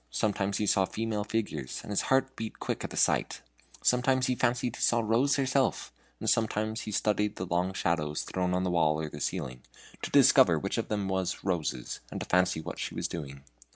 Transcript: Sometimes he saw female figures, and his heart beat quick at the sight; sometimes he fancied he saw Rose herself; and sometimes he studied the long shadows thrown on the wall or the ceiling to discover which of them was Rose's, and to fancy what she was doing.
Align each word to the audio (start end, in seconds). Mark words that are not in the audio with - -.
Sometimes 0.09 0.57
he 0.57 0.65
saw 0.65 0.85
female 0.85 1.23
figures, 1.23 1.81
and 1.83 1.91
his 1.91 2.01
heart 2.09 2.35
beat 2.35 2.59
quick 2.59 2.83
at 2.83 2.89
the 2.89 2.97
sight; 2.97 3.41
sometimes 3.83 4.25
he 4.25 4.33
fancied 4.33 4.75
he 4.77 4.81
saw 4.81 4.99
Rose 4.99 5.35
herself; 5.35 5.93
and 6.19 6.27
sometimes 6.27 6.81
he 6.81 6.91
studied 6.91 7.35
the 7.35 7.45
long 7.45 7.71
shadows 7.71 8.23
thrown 8.23 8.55
on 8.55 8.63
the 8.63 8.71
wall 8.71 8.99
or 8.99 9.09
the 9.09 9.21
ceiling 9.21 9.61
to 10.01 10.09
discover 10.09 10.57
which 10.57 10.79
of 10.79 10.87
them 10.87 11.07
was 11.07 11.43
Rose's, 11.43 11.99
and 12.09 12.19
to 12.19 12.25
fancy 12.25 12.59
what 12.61 12.79
she 12.79 12.95
was 12.95 13.07
doing. 13.07 13.43